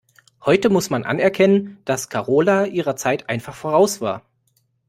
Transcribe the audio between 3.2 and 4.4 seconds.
einfach voraus war.